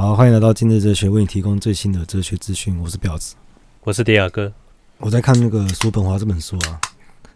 [0.00, 2.74] 好，欢迎来到今日哲学，为你提供最新的哲学资讯。
[2.80, 3.34] 我是婊子，
[3.84, 4.50] 我是迪亚哥。
[4.96, 6.80] 我在看那个叔本华这本书啊。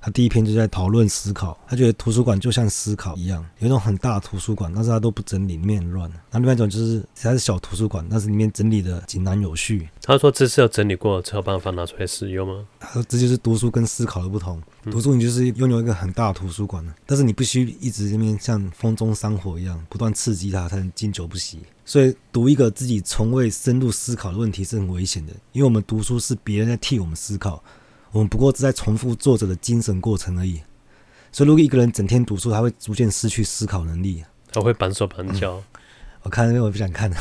[0.05, 6.13] 他第一篇就在讨论思考，他觉得图书馆就像思考一样，有一种很大的图书馆，但是他都不整理，里面很乱。
[6.31, 9.89] 那另外一种就是它是小图书馆，但是里面整理的井然有序。
[10.03, 12.67] 他说这是要整理过才有办法拿出来使用吗？
[12.79, 14.63] 他说这就是读书跟思考的不同。
[14.91, 21.61] 读书你就是拥有一个很大的图书馆，但是你必须一直这边像风中山火一样，不断刺激它才能经久不息。
[21.87, 27.65] 所以读一个自己从未深入思考的问题是很危险的，因为我们读书是别人在替我们思考。
[28.15, 30.61] 我们不过是在重复作者的精神过程而已，
[31.33, 34.23] 所以如果一个人整天读书，他会逐渐失去思考能力，
[34.53, 35.61] 他会板手板脚。
[36.23, 37.17] 我看因为我不想看了，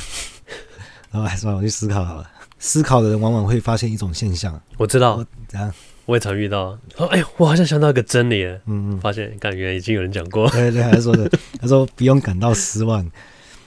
[1.09, 2.29] 然后还是让我去思考好了。
[2.59, 5.73] 思考的人往往会发现一种现象，我知道怎样？
[6.05, 6.77] 我也常遇到。
[6.97, 10.47] 哦，哎，我好像想到一个真理，嗯嗯，发现感觉已经有人讲过。
[10.51, 11.27] 对对，还是说的，
[11.59, 13.03] 他说不用感到失望，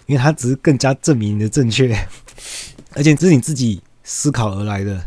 [0.06, 1.92] 因为他只是更加证明你的正确，
[2.94, 5.04] 而且这是你自己思考而来的。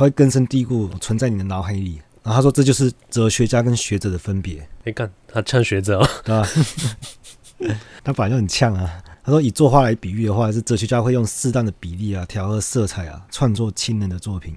[0.00, 4.66] 它会根深蒂固存在你的脑海里，然后他说这就是哲学家跟学者的分别。
[4.82, 7.76] 你看他呛学者，哦，对吧？
[8.02, 8.90] 他本来就很呛啊。
[9.22, 14.56] 他说以作画来比喻的话，是哲学家会用适当的比例啊，调和色彩啊，创作亲人的作品。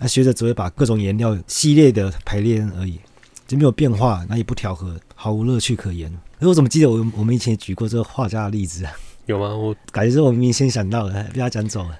[0.00, 2.98] 那学者只会把各种颜料系列的排列而已，
[3.46, 6.12] 就没有变化，那也不调和，毫无乐趣可言。
[6.40, 8.92] 哎，我怎么记得我我们以前也举过这个画家的例子啊？
[9.26, 9.54] 有吗？
[9.54, 11.96] 我感觉是我明明先想到的，被他讲走了。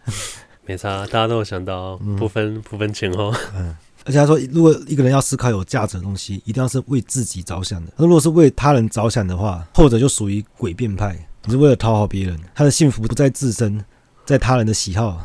[0.66, 3.34] 没差，大家都有想到，不分、嗯、不分前后。
[3.54, 7.92] 嗯，而且他说，如果一个人要思考有价值的东西，一定要是为自己着想的。
[7.96, 11.16] 那如果是为他人着想的话，后者就属于诡辩派。
[11.44, 13.84] 你是为了讨好别人，他的幸福不在自身，
[14.24, 15.24] 在他人的喜好。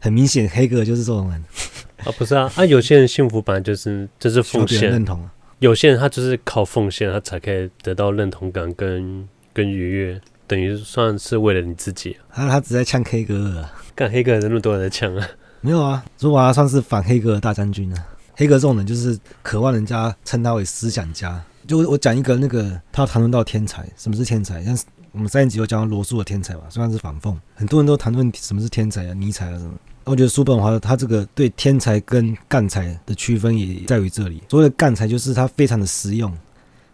[0.00, 1.44] 很明显，黑哥就是这种人。
[1.98, 5.28] 啊，不是啊，啊，有些人幸福本来就是就是奉献认同。
[5.58, 12.16] 有些人他就是靠奉献，他才可以得到认同感跟跟愉悦，等于算是为了你自己。
[12.28, 13.68] 他他只在呛黑格尔。
[13.94, 15.24] 干黑格尔那么多人在呛啊？
[15.62, 18.06] 没有啊，说我算是反黑格尔大将军啊。
[18.34, 21.40] 黑格尔这种人就是渴望人家称他为思想家。
[21.68, 24.64] 就我讲一个那个，他谈论到天才，什么是天才？
[24.64, 24.76] 像
[25.12, 27.36] 我们上一集有讲到罗素的天才吧，算是反讽。
[27.54, 29.70] 很多人都谈论什么是天才啊，尼采啊什么。
[30.02, 34.42] 我觉得叔本华他这个对天才跟干才的区分也在于这里。
[34.48, 36.36] 所谓的干才就是他非常的实用，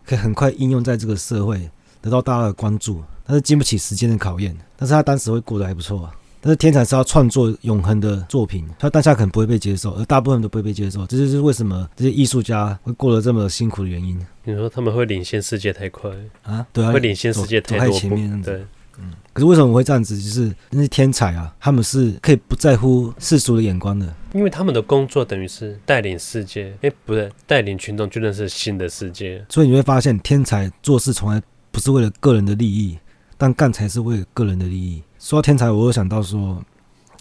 [0.04, 1.70] 可以很快应用在这个社会，
[2.02, 4.56] 得到大家的关注，但是经不起时间的考验。
[4.76, 6.12] 但是他当时会过得还不错啊。
[6.38, 14.16] 但是天才是要创作永恒的作品，他当下可能不会被接受，而大部分都不会被接受，这就是为什么这些艺术家会过得这么辛苦的原因。
[14.44, 16.08] 你说他们会领先世界太快
[16.42, 16.64] 啊？
[16.72, 18.40] 对啊，会领先世界太前面。
[18.42, 18.64] 对，
[18.98, 19.12] 嗯。
[19.32, 20.16] 可是为什么我会这样子？
[20.16, 29.44] 就是那些天才啊，他们是可以不在乎世俗的眼光的，因为他们的工作等于是带领世界，哎，不对，带领群众去认识新的世界。
[29.48, 32.96] 所以你会发现，天才做事从来不是为了个人的利益，
[33.36, 35.02] 但干才是为了个人的利益。
[35.18, 36.62] 说到天才，我又想到说，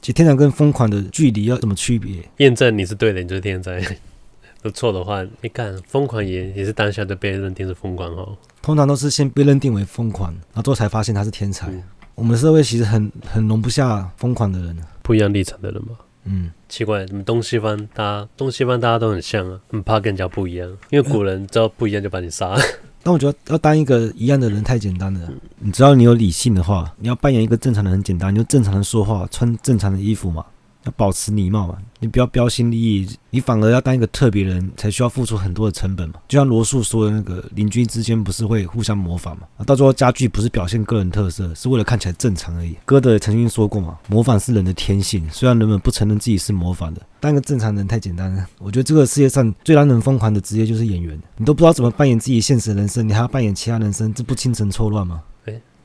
[0.01, 2.29] 其实天才跟疯狂的距离要怎么区别？
[2.37, 3.79] 验证你是对的，你就是天才；
[4.61, 8.37] 都错的话，你看疯狂也也是当下就被认定是疯狂哦。
[8.61, 11.67] 通常都是先被认定为疯狂，然后之后才发现他是天才。
[11.67, 11.83] 嗯、
[12.15, 15.95] 我们社会其实很很容不下疯狂的人，不一样立场的人嘛。
[16.25, 22.59] 嗯，奇怪，你们东西方大家东西方大家都很像啊，很怕跟人家不一样，因为古人知道不一样就把你杀了。
[23.05, 25.19] 但我觉得要当一个一样的人太简单了。
[25.59, 30.43] 你只要你有理性的话，你要扮演一个正常的很简单，你就正常的说话，穿正常的衣服嘛。
[30.85, 36.15] 要保持礼貌嘛，你不要标新立异，你反而要当一个特别人，才需要付出很多的成本嘛。
[36.27, 39.47] 就像罗素说的那个邻居之间不是会互相模仿嘛？
[39.57, 42.75] 啊，到最后家具不是表现个人特色，是为了看起来正常而已。
[42.85, 47.01] 歌德也曾经说过嘛，模仿是人的天性，虽然人们不承认自己是模仿的。
[47.19, 48.45] 当一个正常人太简单了。
[48.59, 55.23] 我觉得这个世界上最让人疯狂的职业就是演员，你都不知道怎么扮演自己现实人生，你还要扮演其他人生，这不精神错乱吗？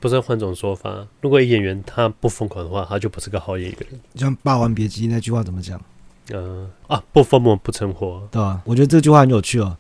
[0.01, 3.79] 不是换种说法，如果演员他不疯狂的话，他就不是个好演员。
[4.15, 5.81] 像《霸王别姬》那句话怎么讲？
[6.31, 8.63] 呃啊，不疯魔不成活，对吧？
[8.65, 9.77] 我觉得这句话很有趣哦。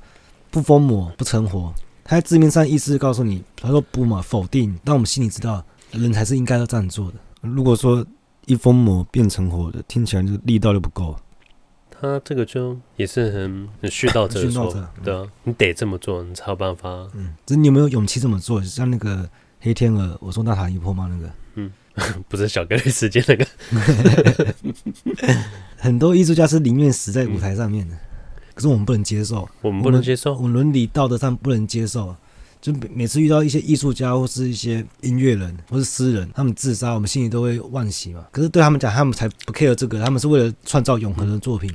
[0.50, 1.72] 不疯魔不成活，
[2.04, 7.14] 他在字面上意思告诉你，他说不嘛，否定，但我们心里知道，人才是应该要这样做的。
[7.40, 8.04] 如果说
[8.46, 11.16] 一疯魔变成活的，听起来就力道就不够。
[11.88, 16.88] 他这个就也是很很絮叨者说， 对啊，你得这么做，你才有办法。
[17.14, 18.62] 嗯，这你有没有勇气这么做？
[18.62, 19.26] 像那个。
[19.60, 21.06] 黑天鹅，我说娜塔莉波吗？
[21.10, 21.70] 那个，嗯，
[22.28, 23.46] 不是小格雷时间那个，
[25.76, 27.98] 很多艺术家是宁愿死在舞台上面的，嗯、
[28.54, 32.16] 可是我们不能接受，我们不能接受，我们伦理道德上不能接受，
[32.60, 38.24] 就每每次遇到一些艺术家或是一些音乐人或是诗人，他们自杀，我们心里都会惋惜嘛。
[38.32, 41.70] 可是对他们讲，他们才不 care 这个，他们是为了创造永恒的作品。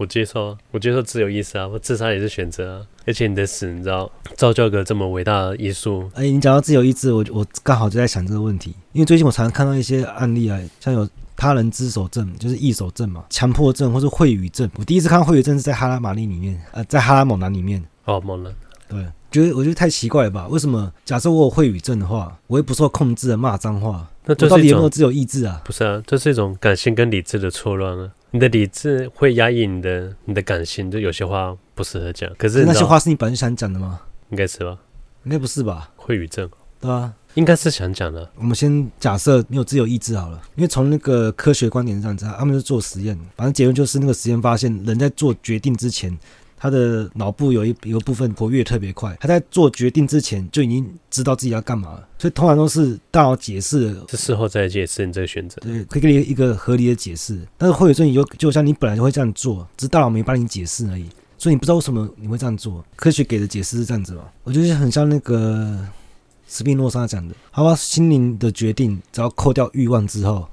[0.00, 2.86] 我接受，我接受自由意志啊，我自杀也是选择啊。
[3.06, 6.10] 而且你的死，你知道，造就一个这么伟大的艺术。
[6.14, 11.06] 哎，你讲到自由意志，我我刚好就在想这个问题，因为最近我常常看到一些案例啊，像有
[11.36, 14.70] 他人之手症，就是异手症嘛，强迫症或是秽语症。
[14.76, 17.84] 我第一次看到秽语症是在哈拉玛丽里面，呃，在哈拉猛男里面。
[18.06, 18.50] 哦，猛男。
[18.88, 20.48] 对，觉得我觉得太奇怪了吧？
[20.48, 24.08] 为什么假设我有秽语症的话，我会不受控制的骂脏话？
[24.24, 25.60] 那到底有没有自由意志啊？
[25.62, 28.10] 不是啊，这是一种感性跟理智的错乱啊。
[28.32, 32.30] 你的理智会压抑你的你的感性，就有些话不适合讲。
[32.38, 34.00] 可是那些话是你本来想讲的吗？
[34.30, 34.78] 应该是吧？
[35.24, 35.90] 应该不是吧？
[35.96, 36.48] 会语症，
[36.80, 38.30] 对啊，应该是想讲的。
[38.36, 46.16] 我们先假设你有自由意志好了，因为从那个科学观点上讲，他们是做实验，反正结论就是那个实验发现，人在做决定之前。
[46.60, 57.40] 他的脑部有一一部分活跃特别快，他在做决定之前就已经知道自己要干嘛了，所以通常都是大脑解释，是事后再解释你这个选择，对，可以给你一个合理的解释。
[57.56, 61.06] 但是秽语症有就像你本来就会这样做，只是大脑没帮你解释而已，
[61.38, 62.84] 所以你不知道为什么你会这样做。
[62.94, 64.24] 科学给的解释是这样子嘛？
[64.44, 65.78] 我觉得很像那个
[66.46, 70.46] 斯宾诺莎讲的，好吧，心灵的决定只要扣掉欲望之后，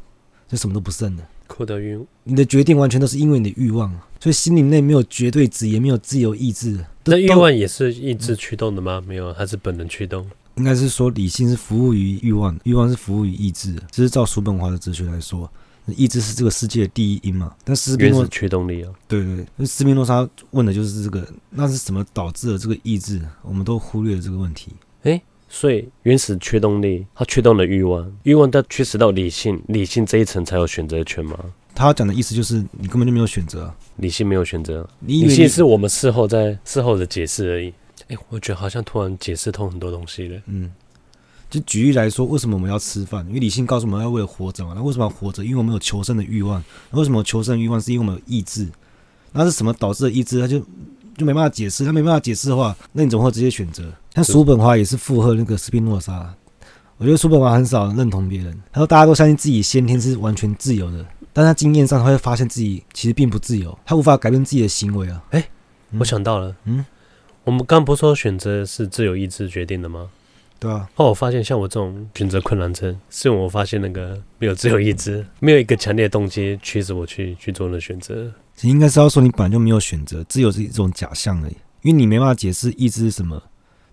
[0.48, 1.24] 就什么都不剩了。
[1.48, 3.94] 扣掉欲，你的决定完全都是因为你的欲望。
[4.20, 6.84] 所以心灵内没有绝对值，也没有自由意志。
[7.06, 9.02] 那欲望也是意志驱动的吗？
[9.08, 10.28] 没有，它是本能驱动。
[10.56, 13.76] 应该是说理性是服务于欲望，欲望是服务于意志。
[13.92, 15.50] 这是照叔本华的哲学来说，
[15.86, 17.56] 意志是这个世界的第一因嘛。
[17.64, 23.22] 但斯宾诺驱动力啊，对对，那斯宾诺莎问的就是这个，那是什么导致了这个意志？
[23.44, 24.72] 我们都忽略了这个问题。
[25.04, 31.38] 诶，所以原始驱动力它驱动了欲望，欲望它驱使到理性，理性这一层才有选择权吗？
[31.78, 37.70] 他讲的意思就是你根本就没有选择，理性没有选择，理性是我们事后在事后的解释而已。
[38.08, 40.42] 哎、欸，我觉得好像突然解释通很多东西了。
[40.48, 40.72] 嗯，
[41.52, 43.24] 就举例来说，为什么我们要吃饭？
[43.28, 44.74] 因为理性告诉我们要为了活着嘛。
[44.76, 45.46] 那为什么要活着？
[45.46, 46.64] 因为我们有求生的欲望。
[46.90, 47.80] 那为什么求生欲望？
[47.80, 48.68] 是因为我们有意志。
[49.34, 50.40] 那是什么导致的意志？
[50.40, 50.60] 他就
[51.16, 51.86] 就没办法解释。
[51.86, 53.94] 他没办法解释的话，那你怎么会直接选择？
[54.16, 56.34] 像叔本华也是附和那个斯宾诺莎。
[56.98, 58.60] 我觉得叔本华很少认同别人。
[58.72, 61.06] 他说大家都相信自己先天是完全自由的。
[61.32, 65.24] 但他经验上，他会发现自己其实并不自由，他无法改变自己的行为啊。
[65.30, 65.50] 哎、欸，
[66.00, 66.84] 我想到了，嗯，
[67.44, 70.10] 我们刚不是说选择是自由意志决定的吗？
[70.58, 70.90] 对啊。
[70.96, 78.34] 后来我发现，像我这种选择困难症，是我发现那个没有自由意志，没有一个强烈的动机驱使我去去做那选择。
[78.62, 83.40] 你应该是要说，你本来就没有选择，自由是一种假象而已，因为你没办法解释意志是什么。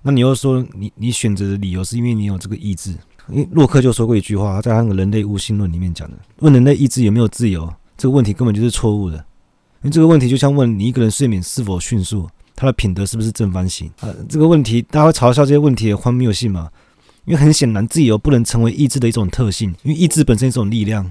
[0.05, 2.95] 那你又说你你选择的理由是因为你有这个意志。
[3.31, 9.17] 因为洛克就说过一句话，他在那个《人类悟性论》里面讲的，问人类意志有没有自由，这个问题根本就是错误的。
[9.17, 14.13] 因为这个问题就像问你一个人睡眠是否迅速，他的品德是不是正方形啊？
[14.29, 16.71] 这个问题大家会嘲笑这些问题的荒谬性嘛？
[17.25, 21.11] 因为很显然，自由不能成为意志的一种特性，因为意志本身一种力量。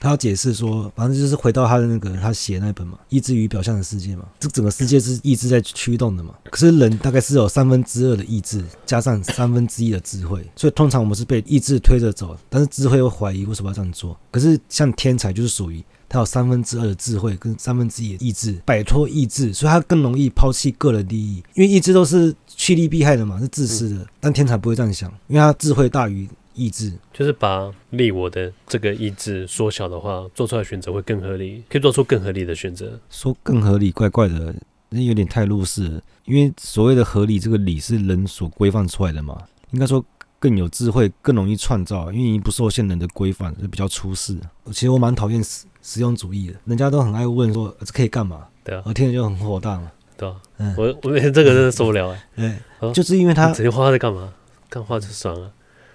[0.00, 6.34] 他要解释说，反正就是回到他的那个他写那本嘛，《意志与表象的世界》嘛，这整个世界是意志在驱动的嘛。
[6.50, 14.18] 可是人大概是有三分之二的意志，加上三分之一的智慧，所以通常我们是被意志推着走，但是智慧又怀疑为什么要这样做。
[14.30, 24.06] 可是像天才就是属于他有三分之二的智慧跟三分之一的意志，摆脱意志，所以他更容易抛弃个人利益，因为意志都是趋利避害的嘛，是自私的。
[24.20, 26.28] 但天才不会这样想，因为他智慧大于。
[26.54, 32.98] 意志就是把利我的这个意志缩小的话，做出来选择会更合理，可以做出更合理的选择。
[33.10, 34.54] 说更合理，怪怪的，
[34.88, 36.00] 那有点太入世了。
[36.24, 39.42] 因为所谓的合理，这个理是人所规范出来的嘛。
[39.72, 40.04] 应该说
[40.38, 44.38] 更有智慧，更容易创造，因为不受限人的规范，就比较出世。
[44.66, 48.46] 其实我蛮讨厌实实用主义的，人家都很爱问说这可以干嘛？
[48.62, 49.90] 对啊，我听着就很火大嘛。
[50.16, 52.62] 对啊，嗯，我我这个真的受不了哎、欸。
[52.80, 54.32] 对，就是因为他整天画画在干嘛？
[54.70, 55.52] 干画就爽了。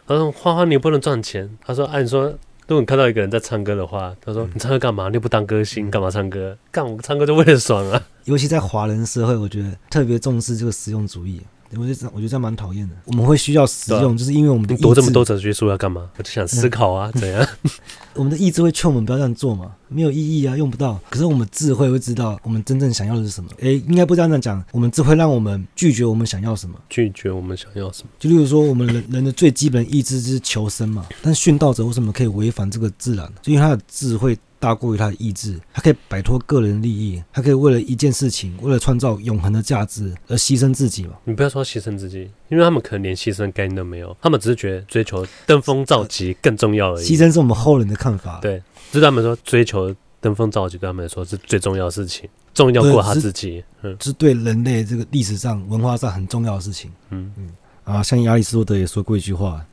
[0.10, 2.24] 他说：“花花你又不能赚钱。”他说：“按说，
[2.68, 5.08] 如果你看到一个人在唱歌的话，他说你唱歌干嘛？
[5.10, 6.58] 你又不当歌星，干嘛唱歌？
[6.72, 8.04] 干我唱歌就为了爽啊！
[8.26, 11.44] 尤其在华人社会，我觉得特别重视这个实用主义。”
[11.78, 12.96] 我觉得我觉得这样蛮讨厌的。
[13.06, 16.10] 我们会需要使用，就是因为我们的读这么多哲学书要干嘛？
[16.18, 17.48] 我就想思考啊，怎样？
[18.16, 19.72] 我们的意志会劝我们不要这样做嘛？
[19.88, 21.00] 没有意义啊，用不到。
[21.10, 23.50] 可是我们智慧会知道我们真正想要的是什么。
[23.60, 24.64] 诶，应该不这样讲。
[24.72, 26.76] 我们智慧让我们拒绝我们想要什么？
[26.90, 28.10] 拒绝我们想要什么？
[28.20, 31.06] 就例如说，我们人人的最基本意志就是求生嘛。
[31.22, 33.32] 但殉道者为什么可以违反这个自然？
[33.42, 34.38] 就因为他的智慧。
[34.60, 41.14] 大过于他的意志，他可以摆脱个人利益，他可以为了一件事情，为了创造永恒的价值而牺牲自己嘛？
[41.24, 47.06] 你不要说牺牲自己，因为他们可能连牺牲概念都没有，他们只是觉得追求登峰造极更重要而已。
[47.06, 48.62] 牺牲是我们后人的看法，对，
[48.92, 57.50] 就是他们说追求登峰造极对他们来说是最重要的事情，重要过他自己，嗯，是对人类这个历史上文化上很重要的事情，嗯嗯。
[57.86, 59.66] 啊，像亚里士多德也说过一句话，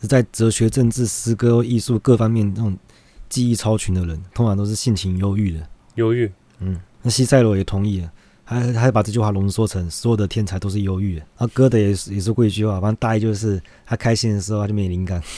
[0.00, 2.74] 是在哲学、政治、诗歌、艺术各方面，这种
[3.28, 5.66] 技艺超群的人，通常都是性情忧郁的。
[5.94, 6.30] 忧郁，
[6.60, 8.12] 嗯，那西塞罗也同意了，
[8.44, 11.26] 还还把这句话浓缩成所有的天才都是忧郁的。
[11.36, 15.22] 啊，歌德也也是过一句话，反正大意就是他开心的时候他就没灵感。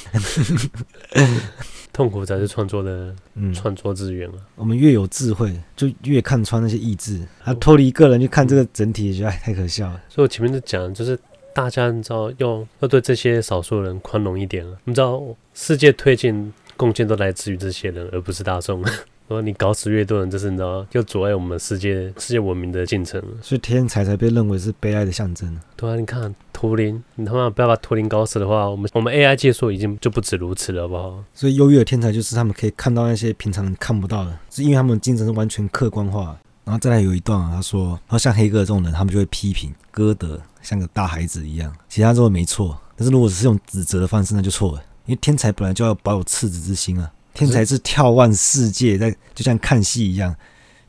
[1.93, 3.15] 痛苦才是创作的
[3.53, 4.41] 创作资源啊、嗯！
[4.55, 7.21] 我们越有智慧，就越看穿那些意志。
[7.45, 10.01] 他脱离个人去看这个整体，觉得 太可笑了。
[10.09, 11.19] 所以我前面就讲，就是
[11.53, 14.79] 大家你知道，要要对这些少数人宽容一点了。
[14.85, 15.21] 你知道，
[15.53, 18.83] 世界推进贡献都来自于这些人，而不是大众。
[19.29, 23.23] 说你搞死越多人，就是你知道，就阻碍我们世界世界文明的进程。
[23.43, 25.61] 所以天才才被认为是悲哀的象征。
[25.77, 31.23] 对啊，你看图灵，你他妈不要把图灵搞死的话，我们我们 AI 技术已经就不止如此了，好不好？
[31.35, 36.37] 所以优越的天才就是他们可以看到那些平常人看不到的，是因为他们精神是完全客观化。
[36.65, 41.73] 然后再来有一段啊，他说，然后像黑格尔这种人，他们就会批评歌德像个大孩子一样。
[41.89, 44.83] 其他说的没错，但是如果只是用指责的方式，那就错了。
[45.11, 47.11] 因为天才本来就要保有赤子之心啊。
[47.35, 50.33] 天才是眺望世界，在就像看戏一样，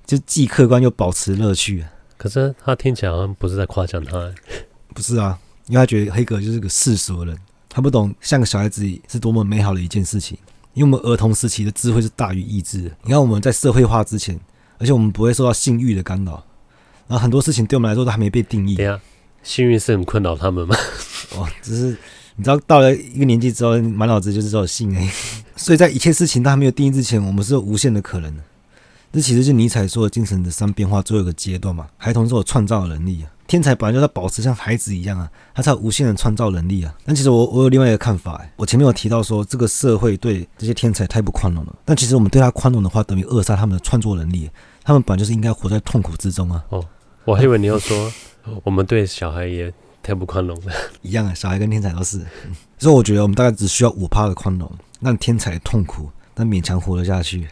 [0.05, 1.83] 就既客观又保持乐趣。
[2.17, 4.31] 可是他听起来好像不是在夸奖他，
[4.93, 5.39] 不是啊？
[5.65, 7.37] 因为他觉得黑格就是个世俗的人，
[7.67, 10.37] 他不懂像个小孩子是多么美好的一件事情。
[10.75, 12.91] 因为我们儿童时期的智慧是大于意志的。
[13.01, 14.39] 你看我们在社会化之前，
[14.77, 16.43] 而且我们不会受到性欲的干扰，
[17.07, 18.75] 然后很多事情对我们来说都还没被定义。
[18.75, 18.99] 对啊，
[19.41, 20.75] 性欲是很困扰他们吗？
[21.35, 21.97] 哦，只是。
[22.35, 25.11] 你知道到了一个年纪之后，满脑子就是这种性哎，
[25.55, 28.43] 所以在一切事情都还没有定义之前，我们是有无限的可能的。
[29.13, 31.85] 这其实是尼采说的精神的三变化最后一个阶段嘛。
[31.97, 36.95] 孩童是有创造能力啊，天才本来就要保持像孩子一样啊，他才有无限的创造能力啊。
[37.03, 44.49] 但其实我我有另外一个看法哎，我前面有提到说这个社会对这些天才太不宽容了，但其实我们对他宽容的话，等于扼杀他们的创作能力。
[44.83, 46.63] 他们本来就是应该活在痛苦之中啊。
[46.69, 46.81] 哦，
[47.25, 48.09] 我还以为你要说
[48.63, 49.71] 我们对小孩也。
[50.03, 52.19] 太不宽容了，一样啊，小孩跟天才都是。
[52.77, 57.47] 所以我觉得我们大概只需要五趴的宽容，让天才痛苦，但勉强活得下去。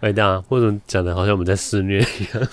[0.00, 2.48] 哎大，为什么讲的好像我们在肆虐一样？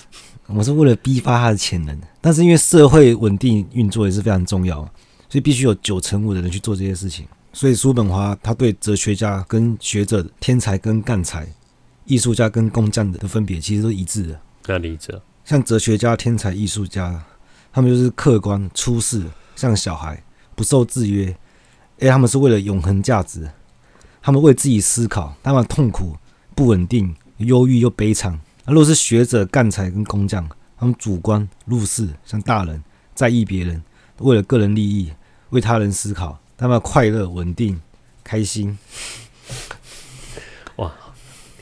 [0.46, 4.78] 我们是为了逼发他的潜能，但是因为社会稳定运作也是非常重要，
[5.28, 7.26] 所以必须有九成五的人去做这些事情。
[7.52, 11.46] 所以叔本华他对哲学家跟学者、天才跟干才、
[12.04, 14.40] 艺术家跟工匠的分别，其实都一致的。
[14.66, 15.14] 那理解。
[15.44, 17.22] 像哲学家、天才、艺术家。
[17.74, 19.24] 他们就是客观出世，
[19.56, 20.22] 像小孩，
[20.54, 21.36] 不受制约。
[21.98, 23.50] 哎，他们是为了永恒价值，
[24.22, 26.16] 他们为自己思考，他们痛苦、
[26.54, 28.38] 不稳定、忧郁又悲惨。
[28.64, 32.80] 而如果是学者、干才跟工匠，他们主观入世，像大人，
[33.12, 33.82] 在意别人，
[34.18, 35.12] 为了个人利益，
[35.50, 37.80] 为他人思考，他们快乐、稳定、
[38.22, 38.78] 开心。
[40.76, 40.92] 哇，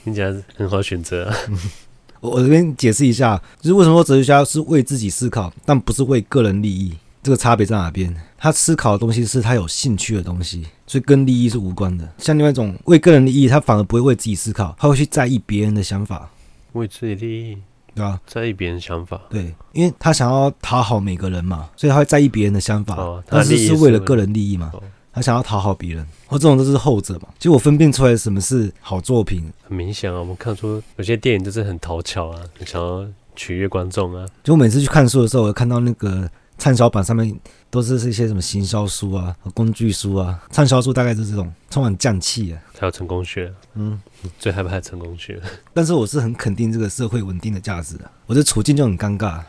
[0.05, 1.37] 听起来很好选择啊。
[2.23, 8.15] 我我这边解释一下，就是为什么说哲学家是为自己思考，但不是为个人利益，这个差别在哪边？
[8.39, 12.09] 他思考的东西是他有兴趣的东西，所以跟利益是无关的。
[12.19, 16.31] 像另外一种为个人利益，他反而不会为自己思考，他会去在意别人的想法，
[16.75, 17.59] 为自己利益，
[17.93, 18.21] 对吧？
[18.25, 24.71] 在意别人想法，对，因为他想要讨好每个人嘛，所以他会在意别人的想法，哦、但是是为了个人利益嘛。
[24.73, 24.81] 哦
[25.13, 27.29] 他想要讨好别人，或这种都是后者嘛。
[27.39, 30.19] 其实我分辨出来什么是好作品，很明显啊。
[30.19, 34.27] 我们看出有些电影就是很讨巧啊，很想要取悦观众啊。
[34.43, 37.39] 就我每次去看书的时候，我看到那个畅销榜上面
[37.69, 40.43] 都是一些什么行销书啊、工具书啊。
[40.51, 43.53] 畅销书大概就是这种充满匠气啊，还有成功学。
[43.75, 44.01] 嗯，
[44.39, 45.39] 最害怕成功学。
[45.75, 48.11] 但是我是很肯定这个社会稳定的价值的。
[48.27, 49.43] 我的处境就很尴尬，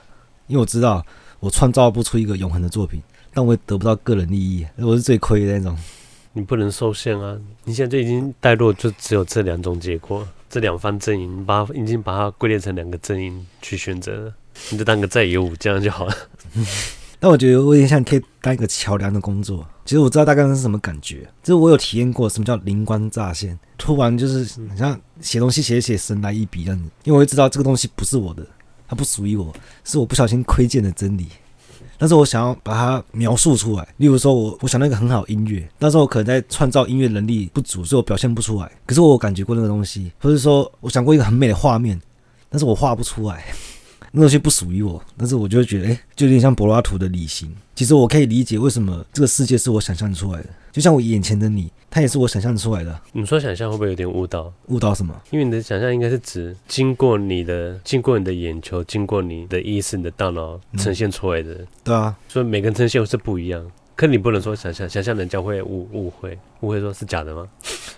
[0.47, 1.05] 因为我知道
[1.39, 3.01] 我创造不出一个永恒的作品。
[3.33, 5.77] 但我也得不到个人利益，我是最亏的那种。
[6.33, 7.37] 你不能受限啊！
[7.63, 14.33] 你现在就已经带入，就只有这两种结果，这两方阵营，把已经把它归类成两个阵营去选择了，
[14.71, 16.15] 你就当个在野武将就好了。
[17.19, 19.65] 但我觉得我有点像可以当一个桥梁的工作。
[19.85, 24.43] 其实我知道大概是什么感觉，就是我有体验过什么叫灵光乍现，突然就是
[24.75, 28.45] 像写东西写写神来一笔这样子，因为我会知道这个东西不是我的，
[28.87, 31.27] 它不属于我，是我不小心窥见的真理。
[31.97, 38.71] 但是我想要把它描述出来，例如说我我想到一个很好音乐，但是我可能在创造音乐能力不足，所以我表现不出来。
[38.85, 41.99] 可是我感觉过那个东西，或者说我想过一个很美的画面，
[42.49, 43.45] 但是我画不出来，
[44.15, 45.03] 那东西不属于我。
[45.17, 47.53] 但是我就会觉得，哎，就有点像柏拉图的理性。
[47.75, 53.01] 其实我可以理解为什么这个世界是我想象出来的，就像我眼前的你，它也是我想象出来的。
[53.11, 54.53] 你说想象会不会有点误导？
[54.67, 55.19] 误导什么？
[55.31, 61.53] 因为你的想象应该是指经过你的、经过你的眼球、经过你的意识、你的大脑呈现出来的。
[61.55, 63.65] 嗯、对啊，所以每个人呈现是不一样。
[63.95, 67.47] 可你不能说想象，想象人家会误误会，误会说是假的吗？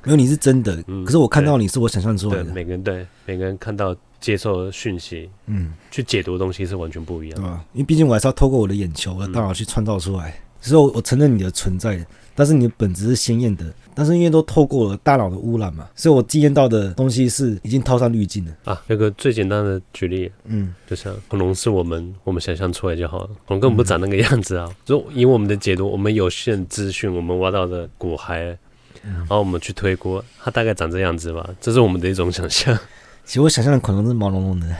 [0.04, 0.84] 没有，你是真的。
[0.88, 2.54] 嗯、可是我看到你是我想象出来的。
[2.54, 3.96] 每个人对每个人看到。
[4.18, 7.66] 接受讯息，嗯，去解读的东西是完全不一样的，对吧？
[7.74, 12.04] 因为毕竟我还是要透过我的眼球、我的大脑去创造出来，所以我我承认你的存在，
[12.36, 13.66] 但是你的本质是鲜艳的。
[13.98, 18.84] 但是因为都透过了大脑的污染嘛，所以我经验到的东西是已经套上滤镜了啊。
[18.88, 24.70] 那个最简单的举例，嗯，就像恐龙是我们我们想象出来就好了，恐龙根本不长那个样子啊。
[24.84, 28.58] 就、嗯、以我们的解读，我们有限资讯，我们挖到的骨骸，
[29.02, 32.78] 然后我们去推估，它大概长这样子吧，这是我们的一种想象。
[33.24, 34.76] 其实我想象的恐龙是毛茸茸的，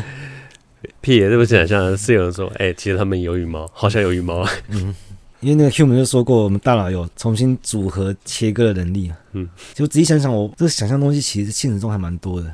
[1.00, 4.50] 屁也这么想象，是有人说，哎、欸，其实他们有羽毛，好像有羽毛啊。
[4.68, 4.94] 嗯。
[5.46, 9.12] 因为那个 Hume 就说过，我们大脑有重新组合切割的能力。
[9.30, 12.52] 嗯，就仔细想想，我这个想象东西其实现实中还蛮多的，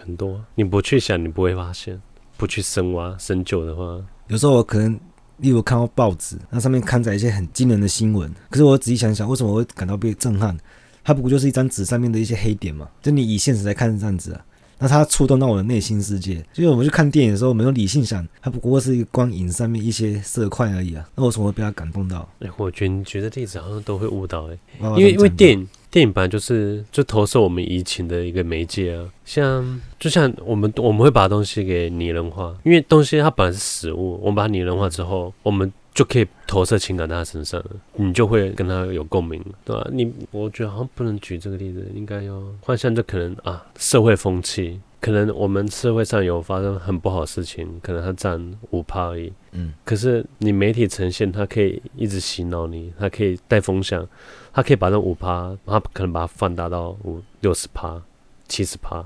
[0.00, 0.40] 很多。
[0.54, 1.96] 你不去想，你不会发现；
[2.36, 4.92] 不去深挖深究的话，有时候我可能，
[5.38, 10.56] 例如看到报纸，那上面刊载一些很惊人的新闻，可是我仔细想想，为什么我会感到被震撼？
[11.02, 12.88] 它不过就是一张纸上面的一些黑点嘛？
[13.02, 14.44] 就你以现实来看是这样子啊。
[14.80, 21.06] 那它触动到我的内心世界，就是我们去看电影的时候，我们用理性想，它不过是一个光影上面一些色块而已啊。
[21.14, 22.26] 那我怎么会被它感动到？
[22.40, 24.58] 哎、欸，我觉得你举的例子好像都会误导哎，
[24.96, 35.70] 因为因为电影电影本来就是就投射我们移情的一个媒介啊，像就像我们我们会把东西给拟人化，因为东西它本来是实物，我们把它拟人化之后，我们。
[35.92, 39.86] 就可以投射情感在他身上了，你就会跟他有共鸣，对吧？
[39.92, 54.06] 你我觉得好像不能举这个例子，应该要换像就可能啊，社会风气，可能我们社会上有发生很不好的事情，可能他占五趴而已，嗯，可是你媒体呈现，它可以一直洗脑你，它可以带风向，
[54.52, 58.00] 它可以把那五趴，它可能把它放大到五六十趴、
[58.46, 59.04] 七十趴，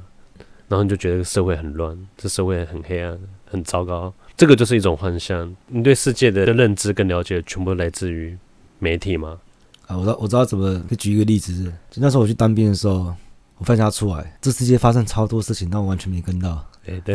[0.68, 4.12] 然后你就觉得这个社会很乱，这社会很黑暗，很糟糕。
[4.36, 8.36] 这个就是一种幻象，你对世界的认知跟了解，全部来自于
[8.78, 9.38] 媒体吗？
[9.86, 10.78] 啊，我知道，我知道怎么。
[10.88, 13.14] 可以举一个例子，就那时候我去当兵的时候，
[13.58, 16.66] 我发现他出来，这世界发生超多事情，但我完全没跟到。
[16.84, 17.14] 对对。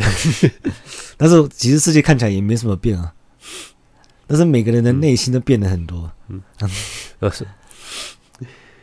[1.17, 3.13] 但是其实世界看起来也没什么变啊，
[4.27, 6.11] 但是每个人的内心都变了很多。
[6.29, 6.41] 嗯，
[7.19, 7.45] 嗯是。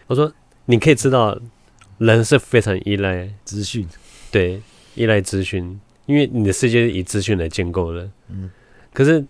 [0.09, 0.33] 我说，
[0.67, 1.39] 你可以知道，
[1.99, 3.89] 人是非常依赖资讯，
[4.31, 4.61] 对，
[4.95, 5.81] 依赖资讯。
[6.07, 8.51] 因为你的世界以资讯来建构的，嗯，
[8.93, 9.25] 可是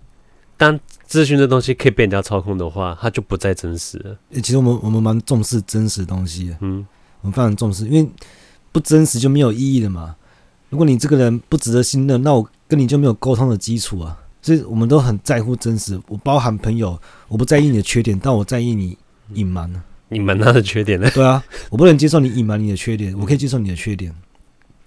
[0.56, 4.16] 当资讯这东西可以被人家操控的话，它就不再真实了。
[4.34, 6.86] 其实我们我们蛮重视真实的东西的，嗯，
[7.22, 8.10] 我们非常重视，因为
[8.72, 10.14] 不真实就没有意义了嘛。
[10.68, 14.22] 如果你这个人不值得信任，那我跟你就没有沟通的基础啊。
[14.42, 16.00] 所以我们都很在乎真实。
[16.06, 18.96] 我包含朋友，我不在意你的缺点，但我在意你
[19.34, 21.10] 隐瞒了，隐瞒他的缺点呢？
[21.12, 24.14] 对啊，我不能接受你隐瞒你的缺点，我可以接受你的缺点。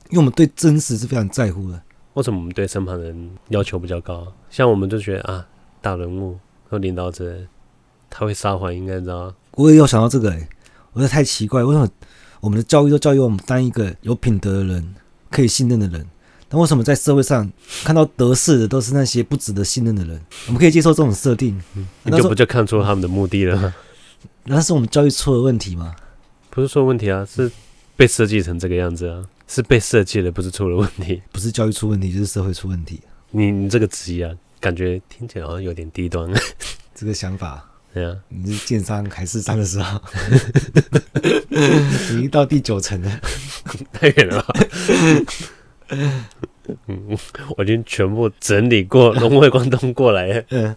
[0.09, 1.81] 因为我们对真实是非常在乎的。
[2.15, 4.27] 为什么我们对身旁人要求比较高？
[4.49, 5.47] 像我们就觉得啊，
[5.81, 7.37] 大人物和领导者
[8.09, 9.33] 他会撒谎，应该知道。
[9.51, 10.29] 我也有想到这个、
[10.93, 11.87] 我觉得太奇怪，为什么
[12.41, 14.95] 我们的教育都教育我们当一个有品德的人，
[15.29, 16.05] 可以信任的人？
[16.47, 17.49] 但为什么在社会上
[17.83, 20.19] 看到得势的都是那些不值得信任的人？
[20.47, 23.75] 我们可以接受这种设定，嗯、你就不就看出他们的目的了吗？
[24.45, 25.95] 那是我们教育出了问题吗？
[26.49, 27.51] 不是说问题啊，是
[27.95, 29.23] 被设计成这个样子啊。
[29.49, 33.01] 是被设计的，不是出了问题，不是教育出问题，就是社会出问题。
[33.31, 36.31] 你你这个职业啊，感觉听起来好像有点低端。
[36.93, 39.99] 这个想法，对啊，你是建商还是商的时候，
[42.11, 43.21] 已经到第九层了，
[43.91, 44.53] 太远了吧。
[46.85, 47.17] 嗯，
[47.57, 50.45] 我已经全部整理过，融会贯通过来。
[50.49, 50.75] 嗯，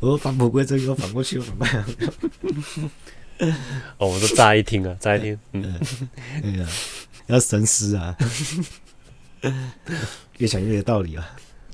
[0.00, 1.84] 我说返璞归真，又反过去，又反过来。
[3.98, 5.78] 哦，我说乍一听啊，乍一听，嗯，
[6.40, 6.66] 对呀。
[7.30, 8.16] 要深思啊，
[10.38, 11.26] 越想越有道理啊。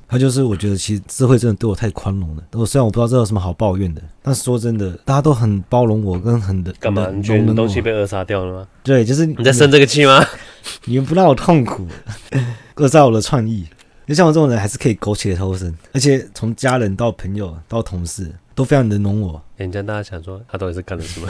[0.09, 2.43] 他就是我觉得，其实智慧真的对我太宽容了。
[2.53, 7.11] 我虽然我不知道这有什么好抱怨的，但是说真的，大家都很包容我，跟很的干嘛？
[7.11, 8.69] 你觉得东西被扼杀掉了吗？
[8.85, 10.25] 对，就是你在生这个气吗？
[10.85, 11.89] 你们 不让我痛苦，
[12.77, 13.67] 扼杀我的创意。
[14.07, 19.43] 就像我这种人，还是可以苟且偷生，而且从家人到朋友到同事都非常能容我。
[19.57, 21.29] 人家大家想说，他到底是干了什么？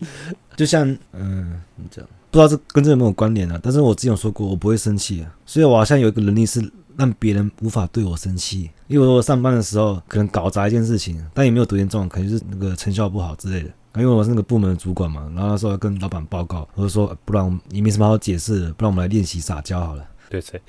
[0.54, 2.10] 就像嗯，你这样。
[2.30, 3.58] 不知道这跟这有没有关联啊？
[3.62, 6.62] 但是我之前有说过，我不会生气啊，所以我好像有一个能力是
[6.96, 8.70] 让别人无法对我生气。
[8.86, 13.70] 因为我上班的时候可能搞砸一件事情，但也没有多严重，可能就是那个成效不好之类的。
[13.96, 20.04] 因为我是那个部门的主管嘛，然后那时候要跟老板报告，我就说不然你没什么好解释的，不然我们来练习撒娇好了。
[20.28, 20.60] 对谁？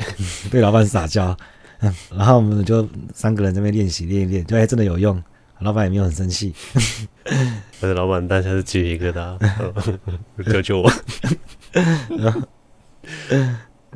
[0.50, 1.38] 对 老板撒娇。
[2.16, 5.22] 然后我们就三个人在那边练习练一练，就还真的有用。
[5.62, 6.52] 老板也没有很生气，
[7.80, 9.38] 但是老板当下是鸡皮疙瘩，
[10.52, 10.92] 救救我！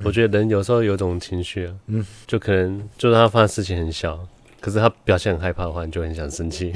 [0.03, 4.19] 我觉得人有时候有种情绪啊，嗯，就可能就是他发生事情很小，
[4.59, 6.73] 可是他表现很害怕的话，你就很想生气。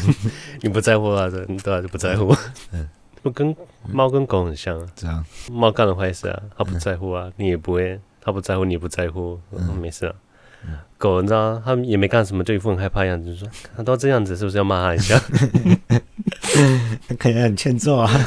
[0.62, 1.42] 你不在乎啊，对
[1.74, 2.34] 啊，就不在乎。
[2.72, 2.88] 嗯，
[3.22, 3.54] 不跟
[3.90, 5.24] 猫跟狗很像啊，这样。
[5.50, 10.14] 猫干了坏事啊，它不在乎啊，你也不会，它不在乎，你也不在乎，嗯，没事啊。
[10.96, 15.20] 狗，你知道，他们也没干什么，就一副很害怕样子，就说他都这样子，是不是要骂他一下？
[17.18, 18.08] 看起来很欠揍啊！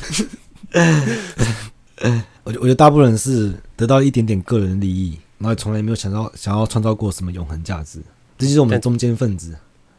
[2.44, 8.02] 我觉我觉得大部分人是得到一点点个人利益，然后从来没有想到想要创造过什么永恒价值，
[8.38, 9.56] 这就是我们的中间分子。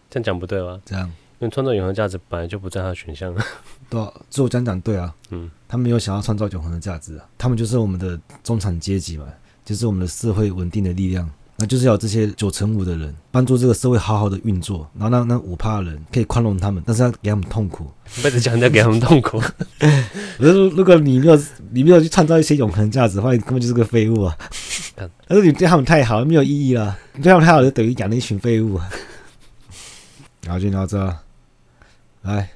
[0.08, 0.80] 这样讲不对吗？
[0.84, 1.06] 这样，
[1.40, 3.34] 因为创造永恒价值本来就不在他的选项。
[3.90, 5.14] 对啊，所以我这样讲对啊。
[5.30, 9.26] 嗯，他们没有想要创造永恒的价值啊，他们就是我们的中产阶级嘛，
[9.64, 11.28] 就是我们的社会稳定的力量。
[11.60, 17.90] 那就是要这些九成五的人帮助这个社会好好的运作，然后让那五趴的人可以宽容他们，但是要给他们痛苦。
[18.22, 19.42] 不是讲要给他们痛苦。
[20.38, 21.36] 我就说，如果你没有
[21.72, 24.38] 你没有去创造一些永恒价值的话，你根本就是个废物啊！
[25.26, 26.96] 但是你对他们太好，没有意义了。
[27.14, 28.80] 你对他们太好，就等于养了一群废物。
[30.44, 31.16] 然后就聊到这，
[32.22, 32.48] 来。